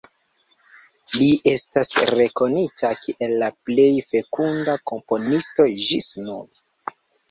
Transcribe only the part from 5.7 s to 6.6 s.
ĝis nun.